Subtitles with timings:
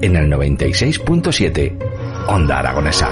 [0.00, 1.76] en el 96.7
[2.28, 3.08] Onda Aragonesa.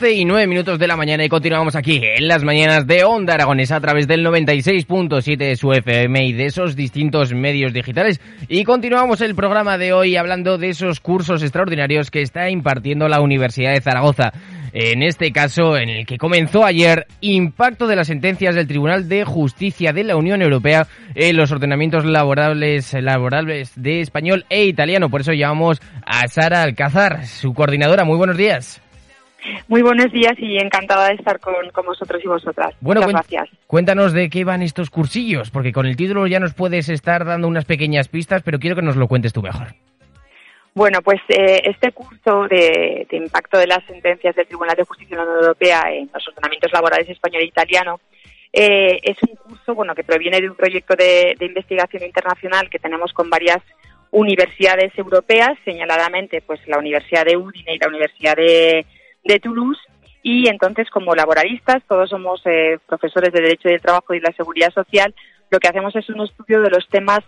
[0.00, 3.34] Once y nueve minutos de la mañana y continuamos aquí en las mañanas de Onda
[3.34, 8.18] Aragonesa a través del 96.7 de su FM y de esos distintos medios digitales.
[8.48, 13.20] Y continuamos el programa de hoy hablando de esos cursos extraordinarios que está impartiendo la
[13.20, 14.32] Universidad de Zaragoza.
[14.72, 19.26] En este caso, en el que comenzó ayer, impacto de las sentencias del Tribunal de
[19.26, 25.10] Justicia de la Unión Europea en los ordenamientos laborables, laborables de español e italiano.
[25.10, 28.04] Por eso llamamos a Sara Alcázar, su coordinadora.
[28.04, 28.80] Muy buenos días.
[29.68, 32.74] Muy buenos días y encantada de estar con, con vosotros y vosotras.
[32.80, 33.48] Bueno, Muchas gracias.
[33.66, 37.48] cuéntanos de qué van estos cursillos, porque con el título ya nos puedes estar dando
[37.48, 39.68] unas pequeñas pistas, pero quiero que nos lo cuentes tú mejor.
[40.74, 45.16] Bueno, pues eh, este curso de, de impacto de las sentencias del Tribunal de Justicia
[45.16, 48.00] de la Unión Europea en los ordenamientos laborales español e italiano
[48.52, 52.78] eh, es un curso bueno que proviene de un proyecto de, de investigación internacional que
[52.78, 53.58] tenemos con varias
[54.12, 58.84] universidades europeas, señaladamente pues la Universidad de Udine y la Universidad de,
[59.24, 59.80] de Toulouse.
[60.22, 64.72] Y entonces, como laboralistas, todos somos eh, profesores de Derecho del Trabajo y la Seguridad
[64.72, 65.14] Social,
[65.50, 67.20] lo que hacemos es un estudio de los temas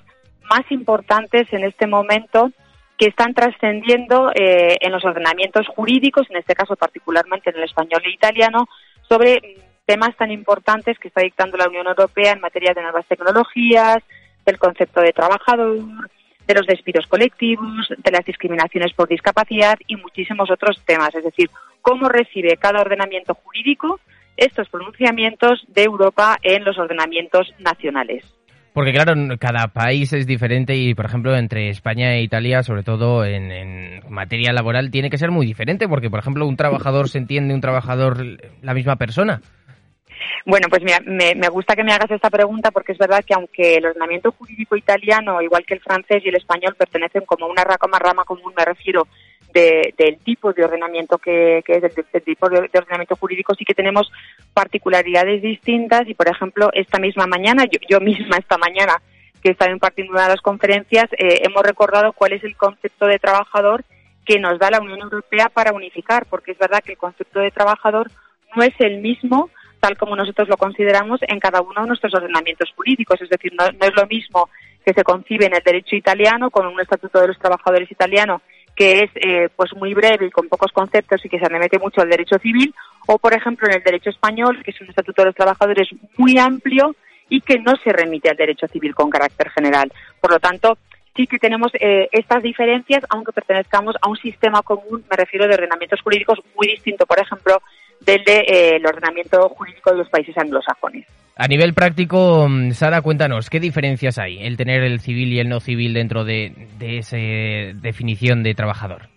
[0.51, 2.51] más importantes en este momento
[2.99, 8.03] que están trascendiendo eh, en los ordenamientos jurídicos, en este caso particularmente en el español
[8.05, 8.69] e italiano,
[9.09, 13.07] sobre mm, temas tan importantes que está dictando la Unión Europea en materia de nuevas
[13.07, 13.99] tecnologías,
[14.45, 15.79] del concepto de trabajador,
[16.47, 21.15] de los despidos colectivos, de las discriminaciones por discapacidad y muchísimos otros temas.
[21.15, 24.01] Es decir, cómo recibe cada ordenamiento jurídico
[24.37, 28.25] estos pronunciamientos de Europa en los ordenamientos nacionales.
[28.73, 33.23] Porque claro, cada país es diferente y, por ejemplo, entre España e Italia, sobre todo
[33.23, 37.53] en materia laboral, tiene que ser muy diferente, porque, por ejemplo, un trabajador se entiende
[37.53, 38.25] un trabajador
[38.63, 39.43] la misma persona.
[40.44, 43.34] Bueno, pues mira, me, me gusta que me hagas esta pregunta porque es verdad que
[43.34, 47.65] aunque el ordenamiento jurídico italiano, igual que el francés y el español, pertenecen como una
[47.65, 49.06] rama, rama común, me refiero
[49.53, 53.65] de- del tipo de ordenamiento que, que es, del tipo de, de ordenamiento jurídico, sí
[53.65, 54.11] que tenemos
[54.55, 59.00] particularidades distintas y, por ejemplo, esta misma mañana, yo, yo misma esta mañana
[59.43, 63.19] que estaba impartiendo una de las conferencias, eh, hemos recordado cuál es el concepto de
[63.19, 63.84] trabajador
[64.25, 67.50] que nos da la Unión Europea para unificar, porque es verdad que el concepto de
[67.50, 68.11] trabajador
[68.55, 69.50] no es el mismo
[69.82, 73.20] tal como nosotros lo consideramos en cada uno de nuestros ordenamientos jurídicos.
[73.20, 74.48] Es decir, no, es lo mismo
[74.87, 78.43] que se concibe en el derecho italiano con un estatuto de los trabajadores italiano
[78.76, 82.00] que es eh, pues muy breve y con pocos conceptos y que se remete mucho
[82.00, 82.72] al derecho civil,
[83.06, 86.38] o por ejemplo en el derecho español, que es un estatuto de los trabajadores muy
[86.38, 86.94] amplio
[87.28, 89.93] y que no se remite al derecho civil con carácter general.
[90.20, 90.78] Por lo tanto,
[91.14, 95.54] sí que tenemos eh, estas diferencias, aunque pertenezcamos a un sistema común, me refiero de
[95.54, 97.60] ordenamientos jurídicos muy distinto, por ejemplo,
[98.05, 101.07] del de, eh, el ordenamiento jurídico de los países anglosajones.
[101.37, 105.49] A nivel práctico, mm, Sara, cuéntanos, ¿qué diferencias hay el tener el civil y el
[105.49, 109.09] no civil dentro de, de esa definición de trabajador?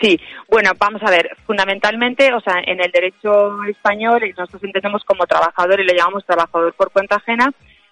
[0.00, 0.18] Sí,
[0.48, 5.26] bueno, vamos a ver, fundamentalmente, o sea, en el derecho español y nosotros entendemos como
[5.26, 7.50] trabajador y le llamamos trabajador por cuenta ajena,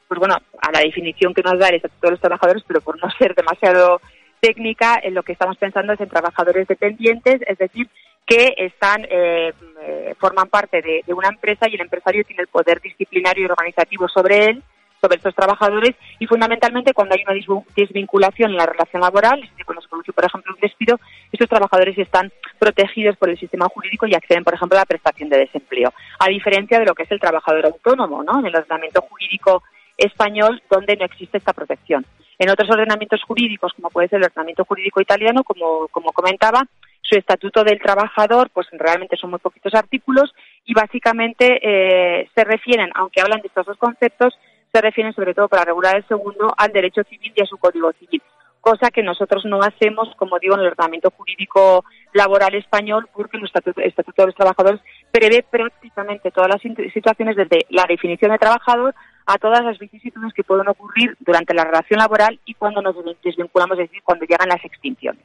[0.09, 3.03] pues bueno, a la definición que nos da el Estatuto de los Trabajadores, pero por
[3.03, 4.01] no ser demasiado
[4.41, 7.89] técnica, en lo que estamos pensando es en trabajadores dependientes, es decir,
[8.27, 12.81] que están eh, eh, forman parte de, una empresa y el empresario tiene el poder
[12.81, 14.63] disciplinario y organizativo sobre él,
[15.01, 19.89] sobre estos trabajadores y fundamentalmente cuando hay una desvinculación en la relación laboral, cuando se
[19.89, 20.99] produce, por ejemplo, un despido,
[21.31, 25.29] estos trabajadores están protegidos por el sistema jurídico y acceden, por ejemplo, a la prestación
[25.29, 28.41] de desempleo, a diferencia de lo que es el trabajador autónomo, ¿no?
[28.41, 29.63] En el ordenamiento jurídico
[29.99, 32.07] español donde no existe esta protección.
[32.39, 36.67] En otros ordenamientos jurídicos, como puede ser el ordenamiento jurídico italiano, como comentaba,
[37.05, 40.35] su estatuto del trabajador, pues realmente son muy poquitos artículos
[40.65, 44.35] y básicamente eh, se refieren, aunque hablan de estos dos conceptos,
[44.73, 47.93] se refieren sobre todo para regular el segundo al derecho civil y a su código
[47.93, 48.23] civil,
[48.61, 51.85] cosa que nosotros no hacemos, como digo, en el ordenamiento jurídico
[52.15, 54.81] laboral español, porque el estatuto, el estatuto de los trabajadores
[55.13, 58.95] prevé prácticamente todas las situaciones desde la definición de trabajador
[59.27, 63.79] a todas las vicisitudes que pueden ocurrir durante la relación laboral y cuando nos desvinculamos,
[63.79, 65.25] es decir, cuando llegan las extinciones.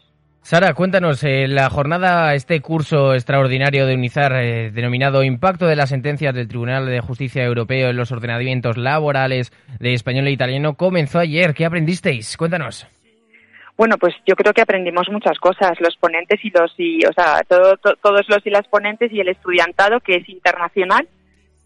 [0.49, 5.89] Sara, cuéntanos, eh, la jornada, este curso extraordinario de UNIZAR eh, denominado Impacto de las
[5.89, 11.19] sentencias del Tribunal de Justicia Europeo en los ordenamientos laborales de español e italiano comenzó
[11.19, 11.53] ayer.
[11.53, 12.35] ¿Qué aprendisteis?
[12.35, 12.87] Cuéntanos.
[13.77, 17.43] Bueno, pues yo creo que aprendimos muchas cosas, los ponentes y los, y, o sea,
[17.47, 21.07] todos los y las ponentes y el estudiantado que es internacional,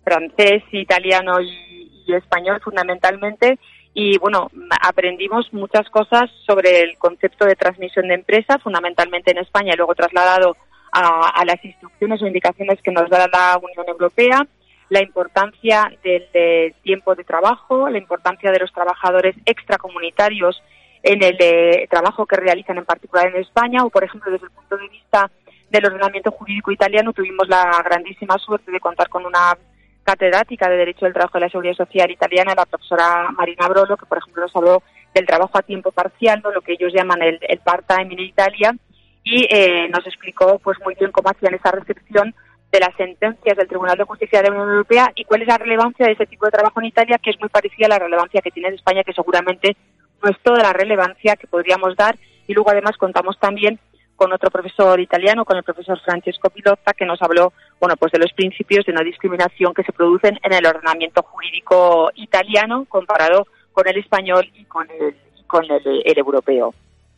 [0.04, 3.58] francés, italiano y español fundamentalmente,
[3.94, 4.50] y bueno,
[4.82, 10.58] aprendimos muchas cosas sobre el concepto de transmisión de empresa, fundamentalmente en España luego trasladado
[10.92, 14.46] a, las instrucciones o indicaciones que nos da la Unión Europea,
[14.90, 20.62] la importancia del, tiempo de trabajo, la importancia de los trabajadores extracomunitarios
[21.02, 24.52] en el eh, trabajo que realizan en particular en España o, por ejemplo, desde el
[24.52, 25.30] punto de vista
[25.70, 29.58] del ordenamiento jurídico italiano tuvimos la grandísima suerte de contar con una
[30.04, 34.06] catedrática de Derecho del Trabajo de la Seguridad Social italiana, la profesora Marina Brolo, que
[34.06, 34.84] por ejemplo nos habló
[35.14, 36.52] del trabajo a tiempo parcial, ¿no?
[36.52, 38.76] lo que ellos llaman el, part-time en Italia,
[39.24, 42.36] y eh, nos explicó pues muy bien cómo hacían esa recepción
[42.72, 45.60] de las sentencias del Tribunal de Justicia de la Unión Europea y cuál es la
[45.60, 48.42] relevancia de ese tipo de trabajo en Italia, que es muy parecida a la relevancia
[48.42, 49.78] que tiene en España, que seguramente
[50.24, 52.18] no es toda la relevancia que podríamos dar.
[52.48, 53.80] Y luego además contamos también
[54.16, 58.20] con otro profesor italiano, con el profesor Francesco Pilotta, que nos habló, bueno, pues de
[58.20, 63.88] los principios de no discriminación que se producen en el ordenamiento jurídico italiano comparado con
[63.88, 65.16] el español y con el,
[65.48, 66.74] con el, europeo.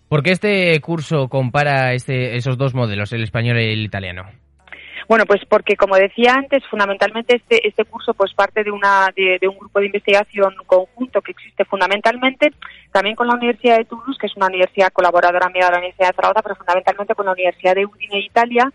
[0.08, 4.24] ¿Por qué este curso compara este, esos dos modelos, el español y el italiano?
[5.08, 9.48] Bueno, pues porque como decía antes, fundamentalmente este, este curso pues parte de, una, de,
[9.48, 12.52] un grupo de investigación conjunto que existe fundamentalmente
[12.92, 16.10] también con la Universidad de Toulouse, que es una universidad colaboradora amiga de la Universidad
[16.10, 18.72] de Zaragoza, pero fundamentalmente con la Universidad de Udine, Italia.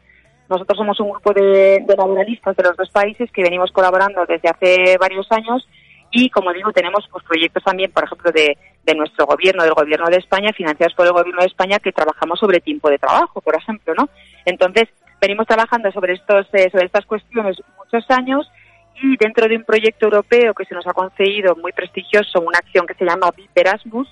[0.48, 4.48] Nosotros somos un grupo de, de laboralistas de los dos países que venimos colaborando desde
[4.48, 5.68] hace varios años
[6.12, 10.06] y como digo tenemos pues proyectos también por ejemplo de, de, nuestro gobierno del gobierno
[10.10, 13.54] de España financiados por el gobierno de España que trabajamos sobre tiempo de trabajo por
[13.54, 14.08] ejemplo no
[14.44, 14.88] entonces
[15.20, 18.50] venimos trabajando sobre, estos, eh, sobre estas cuestiones muchos años
[19.02, 22.86] y dentro de un proyecto europeo que se nos ha concedido muy prestigioso, una acción
[22.86, 24.08] que se llama VIP Erasmus,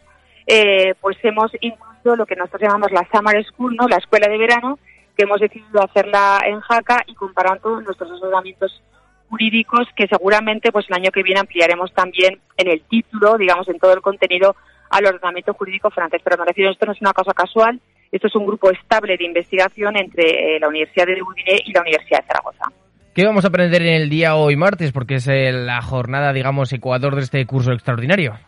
[0.46, 3.86] eh, pues hemos incluido lo que nosotros llamamos la Summer School, ¿no?
[3.86, 4.78] la escuela de verano,
[5.16, 8.82] que hemos decidido hacerla en Jaca y comparando nuestros asesoramientos
[9.28, 13.78] jurídicos que seguramente pues el año que viene ampliaremos también en el título, digamos, en
[13.78, 14.56] todo el contenido
[14.90, 16.22] al ordenamiento jurídico francés.
[16.24, 19.24] Pero me refiero, esto no es una cosa casual, esto es un grupo estable de
[19.24, 22.64] investigación entre eh, la Universidad de Udine y la Universidad de Zaragoza.
[23.14, 24.92] ¿Qué vamos a aprender en el día hoy martes?
[24.92, 28.38] Porque es eh, la jornada, digamos, ecuador de este curso extraordinario.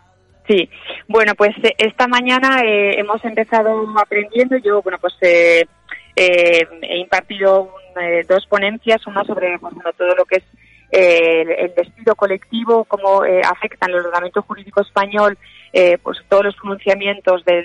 [0.48, 0.68] Sí,
[1.08, 4.56] bueno, pues eh, esta mañana hemos empezado aprendiendo.
[4.58, 5.66] Yo, bueno, pues he
[6.96, 7.74] impartido
[8.28, 10.44] dos ponencias, una sobre pues, todo lo que es
[10.92, 15.36] el despido colectivo, cómo afecta en el ordenamiento jurídico español
[15.72, 17.64] eh, pues todos los pronunciamientos del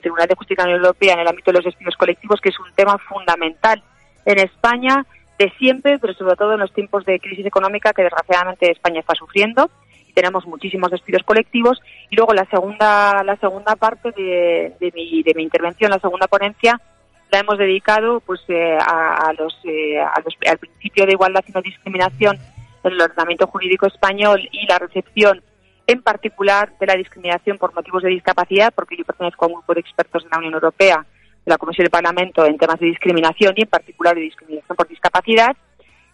[0.00, 2.48] Tribunal de Justicia de la Unión Europea en el ámbito de los despidos colectivos, que
[2.48, 3.82] es un tema fundamental
[4.24, 5.06] en España
[5.38, 9.14] de siempre, pero sobre todo en los tiempos de crisis económica que desgraciadamente España está
[9.14, 9.70] sufriendo.
[10.14, 15.42] Tenemos muchísimos despidos colectivos y luego la segunda la segunda parte de, mi, de mi
[15.42, 16.78] intervención, la segunda ponencia,
[17.30, 21.52] la hemos dedicado pues eh, a, los, eh, a los, al principio de igualdad y
[21.52, 22.36] no discriminación
[22.84, 25.42] en el ordenamiento jurídico español y la recepción
[25.86, 29.74] en particular de la discriminación por motivos de discapacidad, porque yo pertenezco a un grupo
[29.74, 31.04] de expertos de la Unión Europea,
[31.44, 34.88] de la Comisión del Parlamento, en temas de discriminación y en particular de discriminación por
[34.88, 35.56] discapacidad,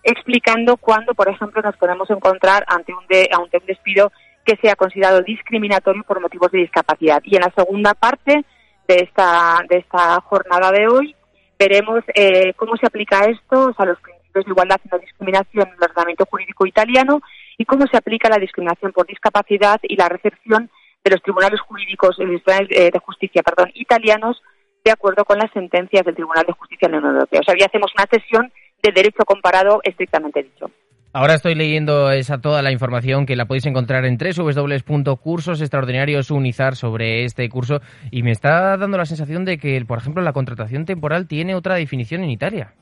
[0.03, 4.11] explicando cuándo, por ejemplo, nos podemos encontrar ante un, ante un despido
[4.45, 7.21] que sea considerado discriminatorio por motivos de discapacidad.
[7.25, 8.45] Y en la segunda parte
[8.89, 11.15] de esta, de esta jornada de hoy
[11.59, 15.75] veremos eh, cómo se aplica esto a los principios de igualdad y no discriminación en
[15.75, 17.21] el ordenamiento jurídico italiano
[17.59, 20.71] y cómo se aplica la discriminación por discapacidad y la recepción
[21.05, 23.43] de los tribunales jurídicos eh, de justicia
[23.75, 24.41] italianos
[24.85, 27.41] de acuerdo con las sentencias del Tribunal de Justicia de la Unión Europea.
[27.41, 30.71] O sea, hoy hacemos una sesión de derecho comparado estrictamente dicho.
[31.13, 37.49] Ahora estoy leyendo esa toda la información que la podéis encontrar en www.cursosextraordinariosunizar sobre este
[37.49, 41.55] curso y me está dando la sensación de que, por ejemplo, la contratación temporal tiene
[41.55, 42.75] otra definición en Italia.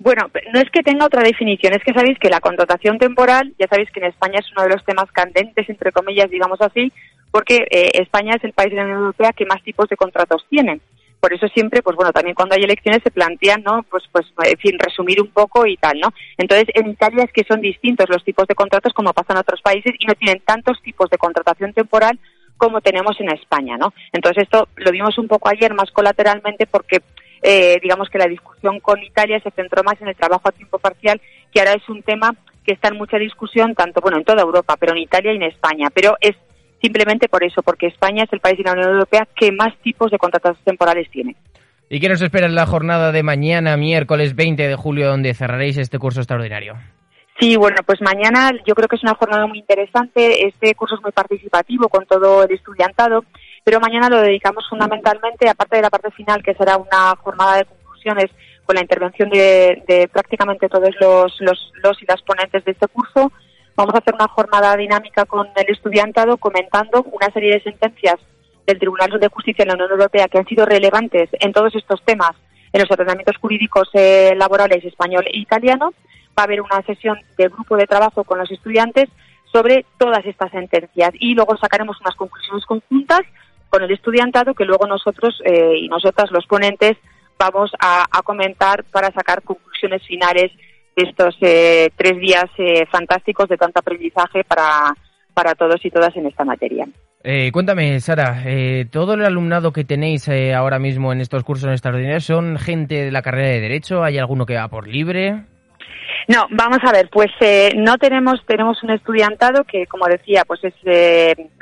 [0.00, 3.66] Bueno, no es que tenga otra definición, es que sabéis que la contratación temporal, ya
[3.66, 6.92] sabéis que en España es uno de los temas candentes, entre comillas, digamos así,
[7.32, 10.46] porque eh, España es el país de la Unión Europea que más tipos de contratos
[10.48, 10.80] tiene.
[11.20, 13.82] Por eso siempre, pues bueno, también cuando hay elecciones se plantean, ¿no?
[13.90, 16.10] Pues, pues, en fin, resumir un poco y tal, ¿no?
[16.36, 19.60] Entonces, en Italia es que son distintos los tipos de contratos como pasa en otros
[19.60, 22.20] países y no tienen tantos tipos de contratación temporal
[22.56, 23.92] como tenemos en España, ¿no?
[24.12, 27.00] Entonces, esto lo vimos un poco ayer más colateralmente porque
[27.42, 30.78] eh, digamos que la discusión con Italia se centró más en el trabajo a tiempo
[30.78, 31.20] parcial,
[31.52, 34.76] que ahora es un tema que está en mucha discusión, tanto bueno en toda Europa,
[34.78, 35.88] pero en Italia y en España.
[35.92, 36.36] Pero es
[36.82, 40.10] simplemente por eso, porque España es el país de la Unión Europea que más tipos
[40.10, 41.36] de contratos temporales tiene.
[41.90, 45.78] ¿Y qué nos espera en la jornada de mañana, miércoles 20 de julio, donde cerraréis
[45.78, 46.74] este curso extraordinario?
[47.40, 50.46] Sí, bueno, pues mañana yo creo que es una jornada muy interesante.
[50.46, 53.24] Este curso es muy participativo con todo el estudiantado
[53.64, 57.64] pero mañana lo dedicamos fundamentalmente, aparte de la parte final, que será una jornada de
[57.64, 58.30] conclusiones
[58.64, 63.32] con la intervención de, prácticamente todos los, los, y las ponentes de este curso,
[63.74, 68.16] vamos a hacer una jornada dinámica con el estudiantado comentando una serie de sentencias
[68.66, 72.02] del Tribunal de Justicia de la Unión Europea que han sido relevantes en todos estos
[72.04, 72.32] temas,
[72.72, 75.94] en los ordenamientos jurídicos eh, laborales español e italiano.
[76.38, 79.08] Va a haber una sesión de grupo de trabajo con los estudiantes
[79.50, 83.22] sobre todas estas sentencias y luego sacaremos unas conclusiones conjuntas
[83.68, 86.96] con el estudiantado que luego nosotros eh, y nosotras los ponentes
[87.38, 90.50] vamos a, comentar para sacar conclusiones finales
[90.96, 94.92] de estos eh, tres días eh, fantásticos de tanto aprendizaje para,
[95.34, 96.86] para todos y todas en esta materia.
[97.52, 98.42] cuéntame, Sara,
[98.90, 103.22] ¿todo el alumnado que tenéis ahora mismo en estos cursos extraordinarios son gente de la
[103.22, 104.02] carrera de Derecho?
[104.02, 105.44] ¿Hay alguno que va por libre?
[106.26, 107.30] No, vamos a ver, pues
[107.76, 110.74] no tenemos, tenemos un estudiantado que, como decía, pues es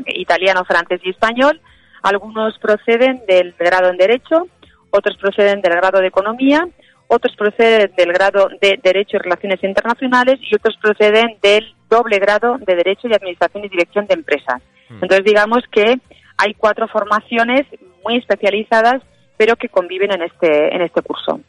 [0.07, 1.61] italiano, francés y español.
[2.03, 4.47] Algunos proceden del grado en Derecho,
[4.91, 6.69] otros proceden del grado de Economía,
[7.09, 12.59] otros proceden del grado de Derecho y Relaciones Internacionales y otros proceden del doble grado
[12.59, 14.63] de Derecho y Administración y Dirección de Empresas.
[14.89, 15.03] Hmm.
[15.03, 15.99] Entonces, digamos que
[16.37, 17.67] hay cuatro formaciones
[18.05, 19.03] muy especializadas,
[19.37, 21.41] pero que conviven en este, en este curso.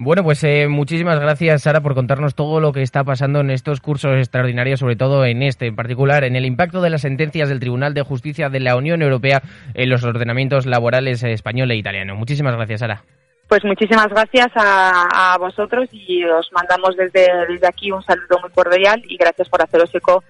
[0.00, 3.80] Bueno, pues eh, muchísimas gracias, Sara, por contarnos todo lo que está pasando en estos
[3.80, 7.58] cursos extraordinarios, sobre todo en este en particular, en el impacto de las sentencias del
[7.58, 9.42] Tribunal de Justicia de la Unión Europea
[9.74, 12.14] en los ordenamientos laborales español e italiano.
[12.14, 13.02] Muchísimas gracias, Sara.
[13.48, 19.02] Pues muchísimas gracias a, vosotros y os mandamos desde, desde aquí un saludo muy cordial
[19.08, 20.22] y gracias por haceros eco